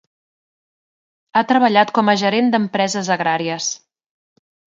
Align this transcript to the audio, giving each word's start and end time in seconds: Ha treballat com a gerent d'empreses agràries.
Ha 1.35 1.43
treballat 1.51 1.91
com 1.99 2.09
a 2.15 2.15
gerent 2.23 2.49
d'empreses 2.57 3.13
agràries. 3.19 3.71